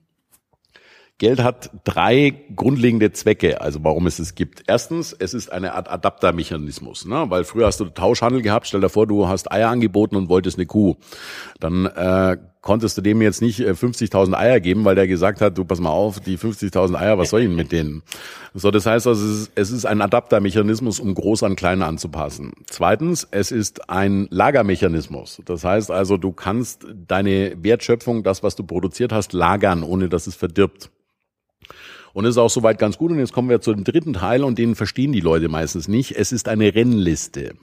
[1.18, 4.64] Geld hat drei grundlegende Zwecke, also warum es es gibt.
[4.66, 7.24] Erstens, es ist eine Art Adaptermechanismus, ne?
[7.28, 10.59] weil früher hast du Tauschhandel gehabt, stell dir vor, du hast Eier angeboten und wolltest
[10.59, 10.96] eine Kuh.
[11.59, 15.57] Dann äh, konntest du dem jetzt nicht äh, 50.000 Eier geben, weil der gesagt hat,
[15.57, 18.02] du pass mal auf, die 50.000 Eier, was soll ich denn mit denen?
[18.55, 22.55] So, das heißt also, es ist, es ist ein Adaptermechanismus, um groß an klein anzupassen.
[22.66, 25.42] Zweitens, es ist ein Lagermechanismus.
[25.44, 30.26] Das heißt also, du kannst deine Wertschöpfung, das, was du produziert hast, lagern, ohne dass
[30.26, 30.90] es verdirbt.
[32.14, 33.12] Und es ist auch soweit ganz gut.
[33.12, 36.16] Und jetzt kommen wir zu dem dritten Teil und den verstehen die Leute meistens nicht.
[36.16, 37.55] Es ist eine Rennliste.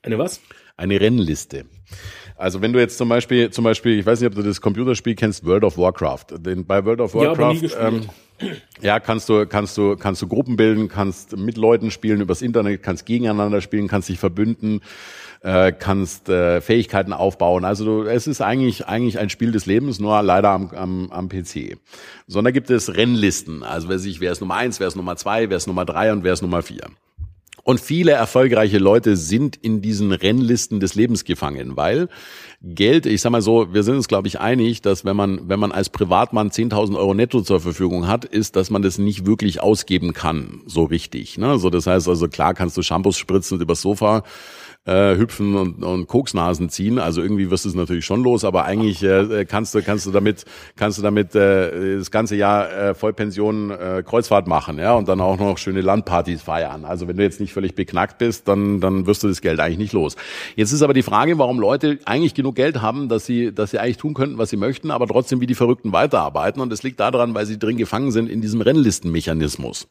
[0.00, 0.40] Eine was?
[0.76, 1.64] Eine Rennliste.
[2.38, 5.16] Also wenn du jetzt zum Beispiel, zum Beispiel, ich weiß nicht, ob du das Computerspiel
[5.16, 6.26] kennst, World of Warcraft.
[6.38, 7.76] Denn bei World of Ja, Warcraft gespielt.
[7.80, 8.08] ähm,
[8.80, 12.84] ja, kannst du, kannst du, kannst du Gruppen bilden, kannst mit Leuten spielen übers Internet,
[12.84, 14.80] kannst gegeneinander spielen, kannst dich verbünden,
[15.42, 17.64] äh, kannst äh, Fähigkeiten aufbauen.
[17.64, 21.28] Also du, es ist eigentlich eigentlich ein Spiel des Lebens, nur leider am, am, am
[21.28, 21.76] PC.
[22.28, 23.64] Sondern gibt es Rennlisten.
[23.64, 26.12] Also wer sich, wer ist Nummer eins, wer ist Nummer zwei, wer ist Nummer drei
[26.12, 26.86] und wer ist Nummer vier.
[27.64, 32.08] Und viele erfolgreiche Leute sind in diesen Rennlisten des Lebens gefangen, weil
[32.62, 35.60] Geld, ich sag mal so, wir sind uns, glaube ich, einig, dass wenn man, wenn
[35.60, 39.60] man als Privatmann 10.000 Euro netto zur Verfügung hat, ist, dass man das nicht wirklich
[39.60, 41.38] ausgeben kann, so richtig.
[41.38, 41.58] Ne?
[41.58, 44.24] So, das heißt also, klar kannst du Shampoos spritzen übers Sofa
[44.88, 46.98] äh, hüpfen und, und Koksnasen ziehen.
[46.98, 50.10] Also irgendwie wirst du es natürlich schon los, aber eigentlich äh, kannst du kannst du
[50.10, 50.46] damit
[50.76, 55.20] kannst du damit äh, das ganze Jahr äh, Vollpension äh, Kreuzfahrt machen, ja, und dann
[55.20, 56.86] auch noch schöne Landpartys feiern.
[56.86, 59.78] Also wenn du jetzt nicht völlig beknackt bist, dann dann wirst du das Geld eigentlich
[59.78, 60.16] nicht los.
[60.56, 63.78] Jetzt ist aber die Frage, warum Leute eigentlich genug Geld haben, dass sie dass sie
[63.78, 66.62] eigentlich tun könnten, was sie möchten, aber trotzdem wie die Verrückten weiterarbeiten.
[66.62, 69.86] Und das liegt daran, weil sie drin gefangen sind in diesem Rennlistenmechanismus.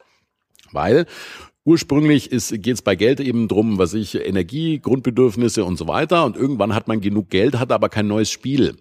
[0.72, 1.06] Weil
[1.64, 6.24] Ursprünglich geht es bei Geld eben drum, was ich, Energie, Grundbedürfnisse und so weiter.
[6.24, 8.76] Und irgendwann hat man genug Geld, hat aber kein neues Spiel.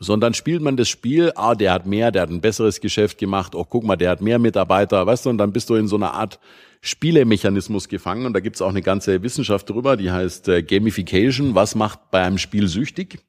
[0.00, 3.54] Sondern spielt man das Spiel, ah, der hat mehr, der hat ein besseres Geschäft gemacht,
[3.54, 5.94] oh, guck mal, der hat mehr Mitarbeiter, weißt du, und dann bist du in so
[5.94, 6.40] einer Art
[6.80, 8.26] Spielemechanismus gefangen.
[8.26, 11.54] Und da gibt's auch eine ganze Wissenschaft drüber, die heißt äh, Gamification.
[11.54, 13.20] Was macht bei einem Spiel süchtig?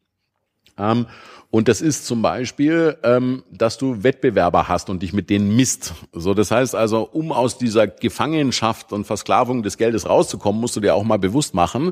[0.77, 1.05] Ähm,
[1.53, 5.93] und das ist zum Beispiel, ähm, dass du Wettbewerber hast und dich mit denen misst.
[6.11, 10.79] So, das heißt also, um aus dieser Gefangenschaft und Versklavung des Geldes rauszukommen, musst du
[10.79, 11.91] dir auch mal bewusst machen,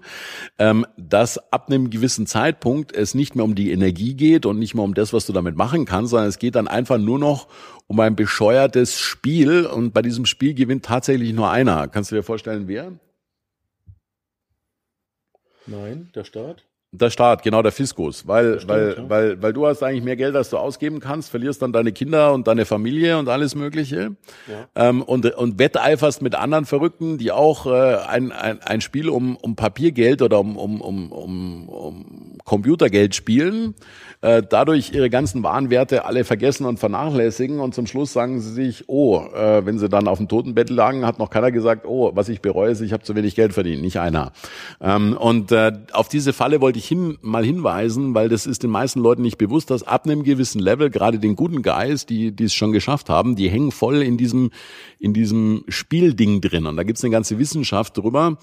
[0.57, 4.73] ähm, dass ab einem gewissen Zeitpunkt es nicht mehr um die Energie geht und nicht
[4.73, 7.47] mehr um das, was du damit machen kannst, sondern es geht dann einfach nur noch
[7.85, 9.67] um ein bescheuertes Spiel.
[9.67, 11.87] Und bei diesem Spiel gewinnt tatsächlich nur einer.
[11.87, 12.93] Kannst du dir vorstellen, wer?
[15.67, 16.63] Nein, der Staat.
[16.93, 19.09] Der Staat, genau der Fiskus, weil stimmt, weil ja.
[19.09, 22.33] weil weil du hast eigentlich mehr Geld, als du ausgeben kannst, verlierst dann deine Kinder
[22.33, 24.67] und deine Familie und alles Mögliche Ja.
[24.89, 29.37] ähm, und und wetteiferst mit anderen Verrückten, die auch äh, ein, ein ein Spiel um
[29.37, 33.75] um Papiergeld oder um um um um, um Computergeld spielen,
[34.19, 38.83] äh, dadurch ihre ganzen Warenwerte alle vergessen und vernachlässigen und zum Schluss sagen sie sich,
[38.87, 42.27] oh, äh, wenn sie dann auf dem Totenbett lagen, hat noch keiner gesagt, oh, was
[42.27, 44.33] ich bereue, ist, ich habe zu wenig Geld verdient, nicht einer.
[44.81, 48.71] Ähm, und äh, auf diese Falle wollte ich hin, mal hinweisen, weil das ist den
[48.71, 52.45] meisten Leuten nicht bewusst, dass ab einem gewissen Level, gerade den guten Guys, die die
[52.45, 54.51] es schon geschafft haben, die hängen voll in diesem,
[54.99, 56.65] in diesem Spielding drin.
[56.65, 58.37] Und da gibt's eine ganze Wissenschaft drüber.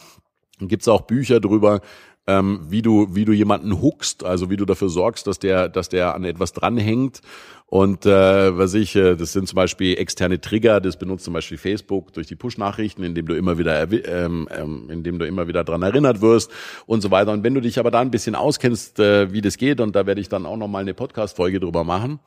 [0.60, 1.80] Gibt's auch Bücher drüber,
[2.28, 5.88] ähm, wie du wie du jemanden huckst, also wie du dafür sorgst, dass der dass
[5.88, 7.22] der an etwas dranhängt.
[7.70, 11.58] Und äh, was ich, äh, das sind zum Beispiel externe Trigger, das benutzt zum Beispiel
[11.58, 15.82] Facebook durch die Push-Nachrichten, indem du immer wieder ähm, ähm, indem du immer wieder dran
[15.82, 16.50] erinnert wirst
[16.86, 17.32] und so weiter.
[17.32, 20.06] Und wenn du dich aber da ein bisschen auskennst, äh, wie das geht, und da
[20.06, 22.20] werde ich dann auch noch mal eine Podcast-Folge drüber machen,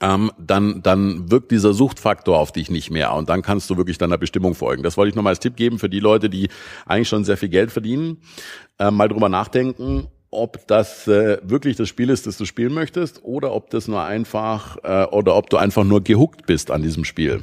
[0.00, 3.98] ähm, dann, dann wirkt dieser Suchtfaktor auf dich nicht mehr und dann kannst du wirklich
[3.98, 4.82] deiner Bestimmung folgen.
[4.82, 6.48] Das wollte ich nochmal als Tipp geben für die Leute, die
[6.86, 8.18] eigentlich schon sehr viel Geld verdienen.
[8.78, 13.24] Äh, mal drüber nachdenken, ob das äh, wirklich das Spiel ist, das du spielen möchtest,
[13.24, 17.04] oder ob das nur einfach äh, oder ob du einfach nur gehuckt bist an diesem
[17.04, 17.42] Spiel.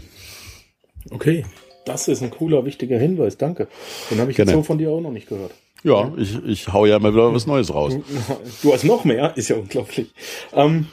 [1.11, 1.45] Okay,
[1.85, 3.37] das ist ein cooler, wichtiger Hinweis.
[3.37, 3.67] Danke.
[4.09, 4.51] Den habe ich Gerne.
[4.51, 5.51] jetzt so von dir auch noch nicht gehört.
[5.83, 7.95] Ja, ich, ich hau ja mal wieder was Neues raus.
[8.63, 10.11] Du hast noch mehr, ist ja unglaublich.
[10.53, 10.87] Ähm,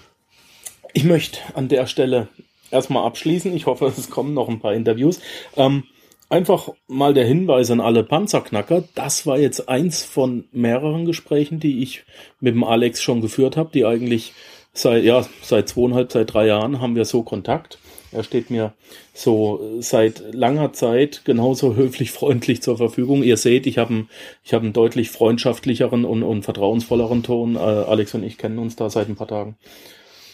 [0.93, 2.29] ich möchte an der Stelle
[2.71, 3.55] erstmal abschließen.
[3.55, 5.21] Ich hoffe, es kommen noch ein paar Interviews.
[5.57, 5.85] Ähm,
[6.29, 8.85] einfach mal der Hinweis an alle Panzerknacker.
[8.95, 12.05] Das war jetzt eins von mehreren Gesprächen, die ich
[12.41, 14.33] mit dem Alex schon geführt habe, die eigentlich
[14.73, 17.79] seit, ja, seit zweieinhalb, seit drei Jahren haben wir so Kontakt.
[18.13, 18.75] Er steht mir
[19.15, 23.23] so seit langer Zeit genauso höflich freundlich zur Verfügung.
[23.23, 24.11] Ihr seht, ich habe einen,
[24.45, 27.57] ich habe einen deutlich freundschaftlicheren und, und vertrauensvolleren Ton.
[27.57, 29.57] Äh, Alex und ich kennen uns da seit ein paar Tagen.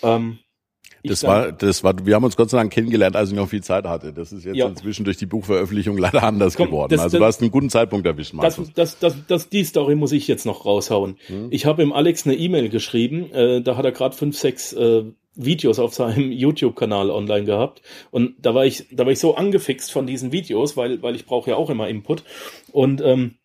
[0.03, 0.39] Ähm,
[1.05, 3.49] Das sag- war, das war, wir haben uns Gott sei Dank kennengelernt, als ich noch
[3.49, 4.13] viel Zeit hatte.
[4.13, 4.67] Das ist jetzt Ja.
[4.67, 6.91] inzwischen durch die Buchveröffentlichung leider anders Komm, geworden.
[6.91, 8.73] das- also das- du hast einen guten Zeitpunkt erwischt, Das, Markus.
[8.75, 11.17] das, das, das, die Story muss ich jetzt noch raushauen.
[11.51, 15.05] Ich habe ihm Alex eine E-Mail geschrieben, äh, da hat er gerade fünf, sechs äh,
[15.35, 17.81] Videos auf seinem YouTube-Kanal online gehabt.
[18.11, 21.27] Und da war ich, da war ich so angefixt von diesen Videos, weil, weil ich
[21.27, 22.25] brauche ja auch immer Input.
[22.73, 23.37] Und ähm,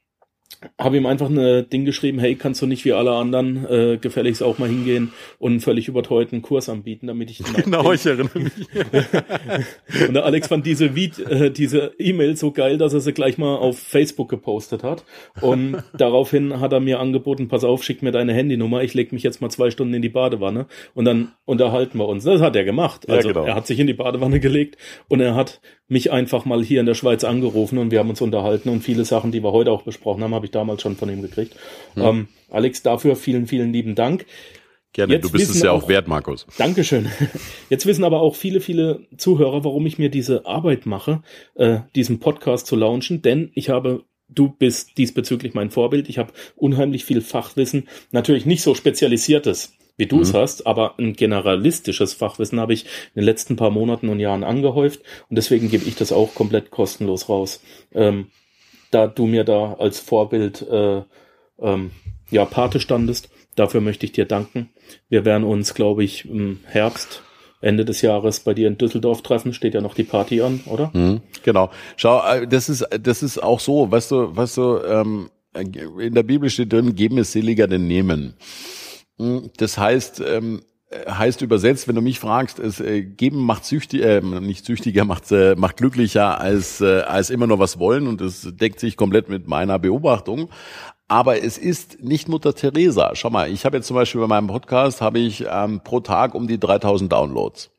[0.80, 4.43] habe ihm einfach ein Ding geschrieben, hey, kannst du nicht wie alle anderen äh, gefälligst
[4.43, 8.39] auch mal hingehen und einen völlig überteuerten Kurs anbieten, damit ich den Genau, ich erinnere
[8.39, 8.54] mich.
[10.08, 13.38] und der Alex fand diese Vid äh, diese E-Mail so geil, dass er sie gleich
[13.38, 15.06] mal auf Facebook gepostet hat.
[15.41, 19.23] Und daraufhin hat er mir angeboten, pass auf, schick mir deine Handynummer, ich leg mich
[19.23, 22.23] jetzt mal zwei Stunden in die Badewanne und dann unterhalten wir uns.
[22.23, 23.06] Das hat er gemacht.
[23.08, 23.45] Ja, Also genau.
[23.45, 25.62] er hat sich in die Badewanne gelegt und er hat
[25.93, 29.06] mich einfach mal hier in der Schweiz angerufen und wir haben uns unterhalten und viele
[29.06, 31.56] Sachen, die wir heute auch besprochen haben, habe ich damals schon von ihm gekriegt.
[31.93, 32.03] Hm.
[32.03, 34.25] Ähm, Alex, dafür vielen, vielen lieben Dank.
[34.91, 36.45] Gerne, Jetzt du bist es ja auch auch- wert, Markus.
[36.58, 37.10] Dankeschön.
[37.69, 41.23] Jetzt wissen aber auch viele, viele Zuhörer, warum ich mir diese Arbeit mache,
[41.56, 46.10] äh, diesen Podcast zu launchen, denn ich habe Du bist diesbezüglich mein Vorbild.
[46.10, 51.13] Ich habe unheimlich viel Fachwissen, natürlich nicht so spezialisiertes, wie du es hast, aber ein
[51.13, 55.86] generalistisches Fachwissen habe ich in den letzten paar Monaten und Jahren angehäuft und deswegen gebe
[55.86, 57.62] ich das auch komplett kostenlos raus.
[57.93, 58.27] Ähm,
[58.91, 61.01] da du mir da als Vorbild äh,
[61.60, 61.91] ähm,
[62.32, 64.69] ja Pate standest, dafür möchte ich dir danken.
[65.10, 67.23] Wir werden uns, glaube ich, im Herbst,
[67.62, 69.53] Ende des Jahres bei dir in Düsseldorf treffen.
[69.53, 70.91] Steht ja noch die Party an, oder?
[70.93, 71.71] Mhm, genau.
[71.95, 76.23] Schau, äh, das ist, das ist auch so, weißt du, weißt du, ähm, in der
[76.23, 78.34] Bibel steht drin, geben es seliger denn nehmen.
[79.17, 80.62] Mhm, Das heißt, ähm,
[81.08, 85.32] heißt übersetzt, wenn du mich fragst, es äh, geben macht süchtig, äh, nicht süchtiger, macht
[85.32, 89.30] äh, macht glücklicher als äh, als immer nur was wollen und das deckt sich komplett
[89.30, 90.49] mit meiner Beobachtung.
[91.08, 93.15] Aber es ist nicht Mutter Teresa.
[93.15, 96.36] Schau mal, ich habe jetzt zum Beispiel bei meinem Podcast habe ich ähm, pro Tag
[96.36, 97.73] um die 3000 Downloads.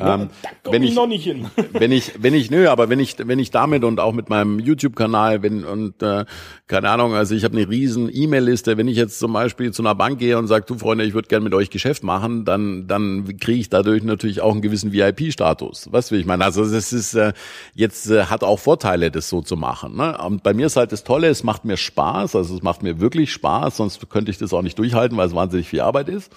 [0.00, 1.46] Ähm, da komm wenn ich ich- noch nicht hin.
[1.72, 4.60] wenn ich, wenn ich, nö, aber wenn ich, wenn ich damit und auch mit meinem
[4.60, 6.24] YouTube-Kanal, wenn und äh,
[6.68, 8.76] keine Ahnung, also ich habe eine riesen E-Mail-Liste.
[8.76, 11.26] Wenn ich jetzt zum Beispiel zu einer Bank gehe und sage, du Freunde, ich würde
[11.26, 15.88] gerne mit euch Geschäft machen, dann, dann kriege ich dadurch natürlich auch einen gewissen VIP-Status.
[15.92, 16.44] Du, wie ich meine?
[16.44, 17.32] Also das ist äh,
[17.74, 19.96] jetzt äh, hat auch Vorteile, das so zu machen.
[19.96, 20.16] Ne?
[20.18, 23.00] Und bei mir ist halt das Tolle, es macht mir Spaß, also es macht mir
[23.00, 26.30] wirklich Spaß, sonst könnte ich das auch nicht durchhalten, weil es wahnsinnig viel Arbeit ist.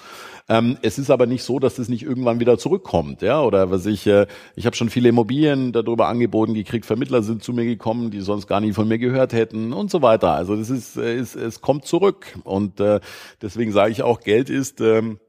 [0.49, 3.41] Ähm, es ist aber nicht so, dass es nicht irgendwann wieder zurückkommt, ja.
[3.41, 7.53] Oder was ich, äh, ich habe schon viele Immobilien darüber angeboten gekriegt, Vermittler sind zu
[7.53, 10.31] mir gekommen, die sonst gar nie von mir gehört hätten und so weiter.
[10.31, 12.37] Also das ist, äh, ist es kommt zurück.
[12.43, 12.99] Und äh,
[13.41, 15.19] deswegen sage ich auch, Geld ist ähm,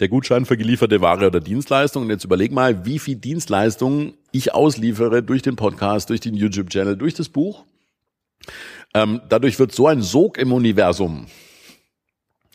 [0.00, 2.04] der Gutschein für gelieferte Ware oder Dienstleistung.
[2.04, 6.96] Und jetzt überleg mal, wie viel Dienstleistungen ich ausliefere durch den Podcast, durch den YouTube-Channel,
[6.96, 7.64] durch das Buch.
[8.94, 11.26] Ähm, dadurch wird so ein Sog im Universum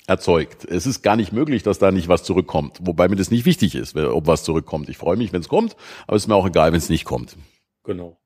[0.08, 0.66] erzeugt.
[0.66, 2.80] Es ist gar nicht möglich, dass da nicht was zurückkommt.
[2.82, 4.90] Wobei mir das nicht wichtig ist, ob was zurückkommt.
[4.90, 5.76] Ich freue mich, wenn es kommt,
[6.08, 7.38] aber es ist mir auch egal, wenn es nicht kommt.
[7.84, 8.18] Genau.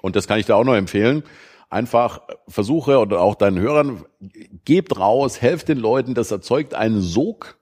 [0.00, 1.22] Und das kann ich dir auch noch empfehlen.
[1.70, 4.04] Einfach versuche oder auch deinen Hörern,
[4.64, 7.58] gebt raus, helft den Leuten, das erzeugt einen Sog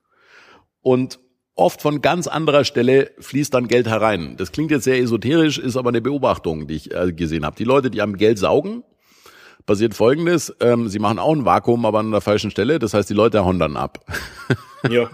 [0.80, 1.18] und
[1.56, 4.36] oft von ganz anderer Stelle fließt dann Geld herein.
[4.36, 7.56] Das klingt jetzt sehr esoterisch, ist aber eine Beobachtung, die ich äh, gesehen habe.
[7.56, 8.84] Die Leute, die am Geld saugen,
[9.66, 12.78] passiert folgendes, ähm, sie machen auch ein Vakuum, aber an der falschen Stelle.
[12.78, 14.00] Das heißt, die Leute hauen dann ab.
[14.90, 15.08] Ja.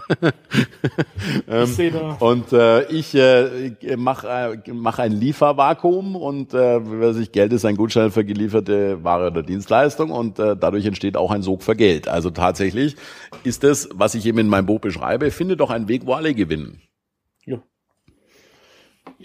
[1.63, 2.17] ich sehe da.
[2.19, 7.65] Und äh, ich äh, mache äh, mach ein Liefervakuum und äh, was ich, Geld ist
[7.65, 11.75] ein Gutschein für gelieferte Ware oder Dienstleistung und äh, dadurch entsteht auch ein Sog für
[11.75, 12.07] Geld.
[12.07, 12.95] Also tatsächlich
[13.43, 16.33] ist das, was ich eben in meinem Buch beschreibe, finde doch einen Weg, wo alle
[16.35, 16.81] gewinnen.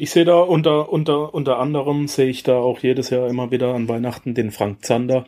[0.00, 3.74] Ich sehe da unter, unter, unter anderem sehe ich da auch jedes Jahr immer wieder
[3.74, 5.26] an Weihnachten den Frank Zander.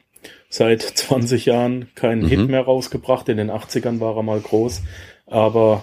[0.48, 3.28] Seit 20 Jahren keinen Hit mehr rausgebracht.
[3.28, 4.82] In den 80ern war er mal groß.
[5.26, 5.82] Aber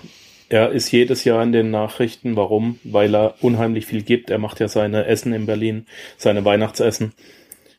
[0.50, 2.38] Er ist jedes Jahr in den Nachrichten.
[2.38, 2.80] Warum?
[2.86, 4.30] Weil er unheimlich viel gibt.
[4.30, 7.12] Er macht ja seine Essen in Berlin, seine Weihnachtsessen.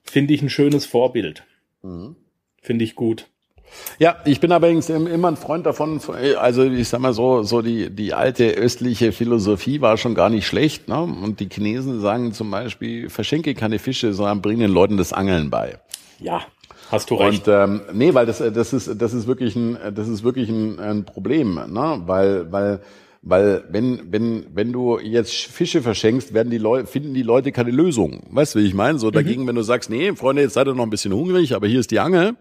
[0.05, 1.45] Finde ich ein schönes Vorbild.
[1.83, 2.17] Mhm.
[2.61, 3.29] Finde ich gut.
[3.99, 6.01] Ja, ich bin allerdings immer ein Freund davon,
[6.39, 10.47] also ich sag mal so, so die, die alte östliche Philosophie war schon gar nicht
[10.47, 11.01] schlecht, ne?
[11.01, 15.51] Und die Chinesen sagen zum Beispiel, verschenke keine Fische, sondern bring den Leuten das Angeln
[15.51, 15.79] bei.
[16.21, 16.43] Ja,
[16.91, 17.49] hast du recht.
[17.49, 20.79] Und ähm, nee, weil das, das ist, das ist wirklich ein, das ist wirklich ein,
[20.79, 22.03] ein Problem, ne?
[22.07, 22.81] Weil, weil
[23.23, 27.73] weil wenn, wenn, wenn du jetzt Fische verschenkst, werden die Leute, finden die Leute keine
[27.73, 28.23] Lösung.
[28.31, 28.99] Weißt du, wie ich meine?
[28.99, 29.49] So dagegen, mhm.
[29.49, 31.91] wenn du sagst, nee, Freunde, jetzt seid ihr noch ein bisschen hungrig, aber hier ist
[31.91, 32.37] die Angel,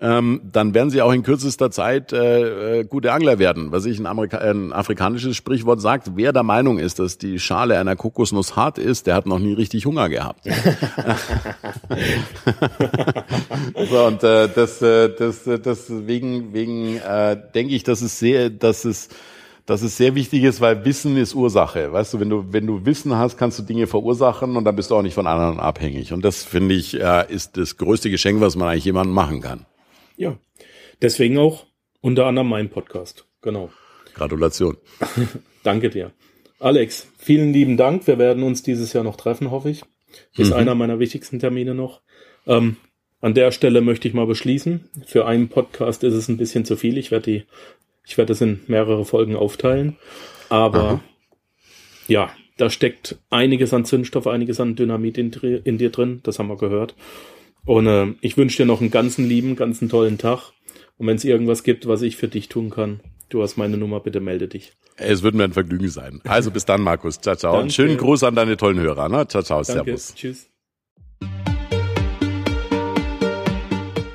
[0.00, 3.72] ähm, dann werden sie auch in kürzester Zeit äh, äh gute Angler werden.
[3.72, 7.78] Was ich ein, Amerika ein afrikanisches Sprichwort sagt, wer der Meinung ist, dass die Schale
[7.78, 10.44] einer Kokosnuss hart ist, der hat noch nie richtig Hunger gehabt.
[13.90, 18.50] so, und äh, das, äh, das, äh, deswegen wegen, äh, denke ich, dass es sehr,
[18.50, 19.08] dass es
[19.66, 21.92] dass es sehr wichtig ist, weil Wissen ist Ursache.
[21.92, 24.90] Weißt du, wenn du, wenn du Wissen hast, kannst du Dinge verursachen und dann bist
[24.90, 26.12] du auch nicht von anderen abhängig.
[26.12, 29.66] Und das finde ich, äh, ist das größte Geschenk, was man eigentlich jemandem machen kann.
[30.16, 30.38] Ja.
[31.02, 31.66] Deswegen auch
[32.00, 33.26] unter anderem mein Podcast.
[33.42, 33.70] Genau.
[34.14, 34.76] Gratulation.
[35.64, 36.12] Danke dir.
[36.60, 38.06] Alex, vielen lieben Dank.
[38.06, 39.82] Wir werden uns dieses Jahr noch treffen, hoffe ich.
[40.36, 40.56] Ist mhm.
[40.56, 42.00] einer meiner wichtigsten Termine noch.
[42.46, 42.76] Ähm,
[43.20, 44.88] an der Stelle möchte ich mal beschließen.
[45.06, 46.96] Für einen Podcast ist es ein bisschen zu viel.
[46.96, 47.44] Ich werde die
[48.06, 49.96] ich werde das in mehrere Folgen aufteilen.
[50.48, 51.00] Aber Aha.
[52.06, 56.20] ja, da steckt einiges an Zündstoff, einiges an Dynamit in, in dir drin.
[56.22, 56.94] Das haben wir gehört.
[57.64, 60.52] Und äh, ich wünsche dir noch einen ganzen lieben, ganzen tollen Tag.
[60.98, 64.00] Und wenn es irgendwas gibt, was ich für dich tun kann, du hast meine Nummer,
[64.00, 64.72] bitte melde dich.
[64.96, 66.20] Es wird mir ein Vergnügen sein.
[66.24, 67.20] Also bis dann, Markus.
[67.20, 67.60] Ciao, ciao.
[67.60, 69.08] Und schönen Gruß an deine tollen Hörer.
[69.08, 69.26] Ne?
[69.26, 69.62] Ciao, ciao.
[69.62, 69.98] Danke.
[69.98, 70.14] Servus.
[70.14, 70.48] Tschüss.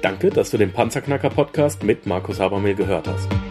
[0.01, 3.50] Danke, dass du den Panzerknacker Podcast mit Markus Habermehl gehört hast.